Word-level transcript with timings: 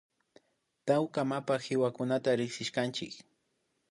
Tawka 0.85 1.21
mapa 1.31 1.55
kiwakunata 1.63 2.29
rikshishkanchik 2.39 3.13